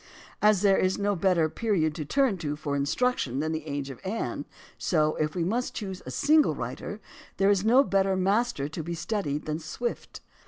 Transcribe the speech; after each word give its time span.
As 0.41 0.63
there 0.63 0.79
is 0.79 0.97
no 0.97 1.15
better 1.15 1.47
period 1.47 1.93
to 1.93 2.05
turn 2.05 2.39
to 2.39 2.55
for 2.55 2.75
instruc 2.75 3.19
tion 3.19 3.39
than 3.39 3.51
the 3.51 3.67
age 3.67 3.91
of 3.91 3.99
Anne, 4.03 4.47
so, 4.79 5.15
if 5.17 5.35
we 5.35 5.43
must 5.43 5.75
choose 5.75 6.01
a 6.07 6.09
single 6.09 6.55
writer, 6.55 6.99
there 7.37 7.51
is 7.51 7.63
no 7.63 7.83
better 7.83 8.15
master 8.15 8.67
to 8.67 8.81
be 8.81 8.95
studied 8.95 9.45
than 9.45 9.59
Swift. 9.59 10.21